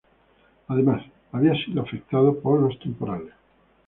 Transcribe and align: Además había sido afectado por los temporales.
Además 0.69 1.03
había 1.31 1.53
sido 1.53 1.83
afectado 1.83 2.39
por 2.39 2.59
los 2.59 2.79
temporales. 2.79 3.33